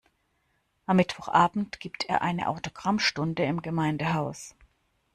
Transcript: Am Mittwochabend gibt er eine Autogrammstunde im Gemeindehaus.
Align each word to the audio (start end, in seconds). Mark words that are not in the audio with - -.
Am 0.87 0.95
Mittwochabend 0.97 1.79
gibt 1.79 2.09
er 2.09 2.23
eine 2.23 2.49
Autogrammstunde 2.49 3.43
im 3.43 3.61
Gemeindehaus. 3.61 4.55